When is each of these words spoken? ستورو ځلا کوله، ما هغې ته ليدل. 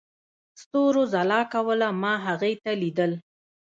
ستورو 0.61 1.03
ځلا 1.13 1.41
کوله، 1.53 1.87
ما 2.01 2.13
هغې 2.25 2.53
ته 2.63 2.71
ليدل. 2.81 3.11